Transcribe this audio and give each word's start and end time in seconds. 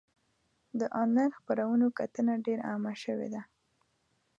د 0.79 0.81
انلاین 1.01 1.31
خپرونو 1.37 1.87
کتنه 1.99 2.33
ډېر 2.45 2.59
عامه 2.69 2.93
شوې 3.03 3.27
ده. 3.33 3.41